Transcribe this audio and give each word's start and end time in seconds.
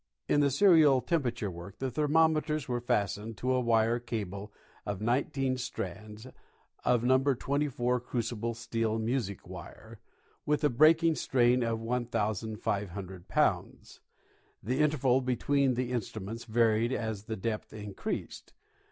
In 0.27 0.39
the 0.39 0.49
serial 0.49 0.99
temperature 0.99 1.51
work 1.51 1.77
the 1.77 1.91
thermometers 1.91 2.67
were 2.67 2.81
fastened 2.81 3.37
to 3.37 3.51
a 3.53 3.59
wire 3.61 3.99
cable 3.99 4.51
of 4.83 4.99
19 4.99 5.57
strands 5.59 6.25
of 6.83 7.03
number 7.03 7.35
24 7.35 7.99
crucible 7.99 8.55
steel 8.55 8.97
music 8.97 9.47
wire, 9.47 9.99
with 10.43 10.63
a 10.63 10.71
breaking 10.71 11.13
strain 11.13 11.61
of 11.61 11.79
1,500 11.79 13.27
pounds. 13.27 13.99
The 14.63 14.79
interval 14.79 15.21
be 15.21 15.35
tween 15.35 15.75
the 15.75 15.91
instruments 15.91 16.45
varied'as 16.45 17.25
the 17.25 17.35
depth 17.37 17.71
increased. 17.71 18.53